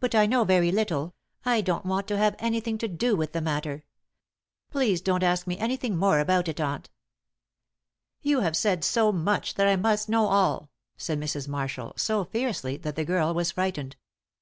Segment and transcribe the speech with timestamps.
[0.00, 1.14] "But I know very little;
[1.46, 3.84] I don't want to have anything to do with the matter.
[4.70, 6.90] Please don't ask me anything more about it aunt."
[8.20, 11.48] "You have said so much that I must know all," said Mrs.
[11.48, 13.96] Marshall, so fiercely that the girl was frightened.